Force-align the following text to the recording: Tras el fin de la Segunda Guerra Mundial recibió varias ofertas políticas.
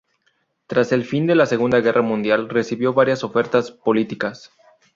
Tras 0.65 0.91
el 0.93 1.05
fin 1.05 1.27
de 1.27 1.35
la 1.35 1.45
Segunda 1.45 1.79
Guerra 1.79 2.01
Mundial 2.01 2.49
recibió 2.49 2.91
varias 2.91 3.23
ofertas 3.23 3.69
políticas. 3.69 4.51